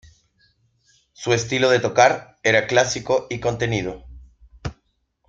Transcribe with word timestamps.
Su 1.13 1.31
estilo 1.31 1.69
de 1.69 1.79
tocar 1.79 2.39
era 2.41 2.65
clásico 2.65 3.27
y 3.29 3.39
contenido. 3.39 4.03